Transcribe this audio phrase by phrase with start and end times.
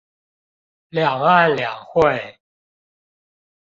[0.89, 2.39] 兩岸兩會